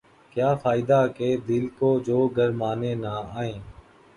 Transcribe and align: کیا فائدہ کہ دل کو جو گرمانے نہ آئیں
کیا 0.35 0.53
فائدہ 0.55 0.99
کہ 1.15 1.27
دل 1.47 1.67
کو 1.79 1.89
جو 2.05 2.27
گرمانے 2.27 2.93
نہ 2.95 3.13
آئیں 3.33 3.57